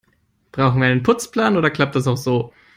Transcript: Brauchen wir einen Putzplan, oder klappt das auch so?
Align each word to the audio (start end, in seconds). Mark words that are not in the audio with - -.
Brauchen 0.51 0.81
wir 0.81 0.87
einen 0.87 1.03
Putzplan, 1.03 1.57
oder 1.57 1.69
klappt 1.69 1.93
das 1.95 2.07
auch 2.07 2.17
so? 2.17 2.53